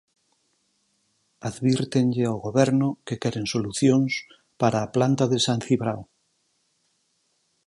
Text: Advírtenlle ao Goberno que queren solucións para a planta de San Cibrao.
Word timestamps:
Advírtenlle 1.49 2.23
ao 2.27 2.37
Goberno 2.47 2.89
que 3.05 3.15
queren 3.21 3.45
solucións 3.53 4.11
para 4.61 4.77
a 4.81 4.91
planta 4.95 5.25
de 5.31 5.39
San 5.45 5.59
Cibrao. 5.67 6.01